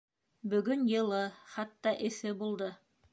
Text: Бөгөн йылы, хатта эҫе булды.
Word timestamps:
Бөгөн 0.53 0.85
йылы, 0.93 1.19
хатта 1.57 1.93
эҫе 2.09 2.33
булды. 2.41 2.71